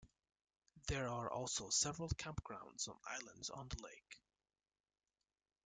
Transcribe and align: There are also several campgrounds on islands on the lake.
There 0.87 1.07
are 1.07 1.31
also 1.31 1.69
several 1.69 2.09
campgrounds 2.09 2.87
on 2.89 2.97
islands 3.05 3.51
on 3.51 3.67
the 3.69 3.83
lake. 3.83 4.19